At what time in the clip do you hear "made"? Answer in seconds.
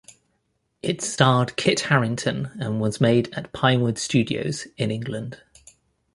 2.99-3.31